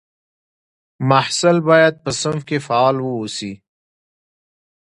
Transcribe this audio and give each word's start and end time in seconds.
محصل 1.09 1.57
باید 1.69 1.93
په 2.03 2.11
صنف 2.21 2.41
کې 2.49 2.57
فعال 2.67 2.95
واوسي. 3.01 3.53